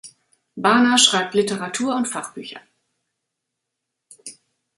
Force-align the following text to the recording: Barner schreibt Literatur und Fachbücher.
Barner 0.57 0.97
schreibt 0.97 1.35
Literatur 1.35 1.95
und 1.95 2.07
Fachbücher. 2.07 2.59